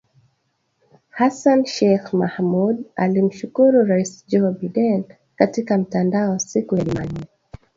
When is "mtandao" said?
5.77-6.39